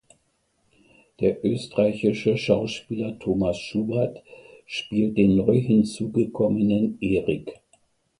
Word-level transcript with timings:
Der 1.19 1.45
österreichische 1.45 2.35
Schauspieler 2.35 3.19
Thomas 3.19 3.59
Schubert 3.59 4.23
spielt 4.65 5.15
den 5.15 5.35
neu 5.35 5.53
hinzugekommenen 5.59 6.97
Erik. 7.01 7.59